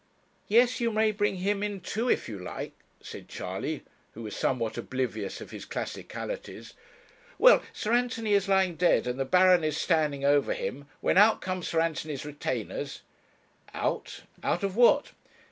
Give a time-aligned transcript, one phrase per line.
[0.47, 4.75] 'Yes, you may bring him in too, if you like,' said Charley, who was somewhat
[4.75, 6.73] oblivious of his classicalities.
[7.37, 11.39] 'Well, Sir Anthony is lying dead and the Baron is standing over him, when out
[11.39, 13.01] come Sir Anthony's retainers'
[13.75, 15.11] 'Out out of what?'